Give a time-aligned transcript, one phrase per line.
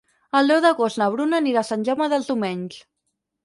[0.37, 2.83] El deu d'agost na Bruna anirà a Sant Jaume dels Domenys.